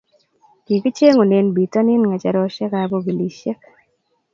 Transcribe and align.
kikicheng'unen 0.65 1.45
bitonin 1.55 2.01
ng'echeresiekab 2.07 2.91
okilisiek 2.99 3.59